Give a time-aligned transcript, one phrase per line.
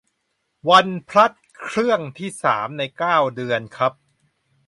[0.69, 1.31] วันพลัส
[1.61, 3.93] เครื่องที่สามในเก้าเดือนครับ